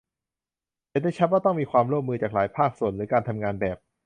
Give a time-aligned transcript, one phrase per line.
[0.89, 3.77] เห็นได้ชัดว่าต้องมีความร่วมมือจากหลายภาคส่วนหรือการทำงานแบบ